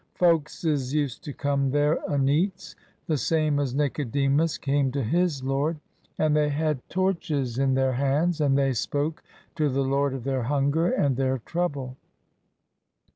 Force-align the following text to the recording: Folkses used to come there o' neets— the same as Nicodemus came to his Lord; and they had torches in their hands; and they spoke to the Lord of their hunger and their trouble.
Folkses 0.15 0.95
used 0.95 1.23
to 1.25 1.31
come 1.31 1.69
there 1.69 1.99
o' 2.09 2.17
neets— 2.17 2.73
the 3.05 3.17
same 3.17 3.59
as 3.59 3.75
Nicodemus 3.75 4.57
came 4.57 4.91
to 4.93 5.03
his 5.03 5.43
Lord; 5.43 5.77
and 6.17 6.35
they 6.35 6.49
had 6.49 6.81
torches 6.89 7.59
in 7.59 7.75
their 7.75 7.93
hands; 7.93 8.41
and 8.41 8.57
they 8.57 8.73
spoke 8.73 9.21
to 9.57 9.69
the 9.69 9.83
Lord 9.83 10.15
of 10.15 10.23
their 10.23 10.41
hunger 10.41 10.87
and 10.89 11.17
their 11.17 11.37
trouble. 11.37 11.97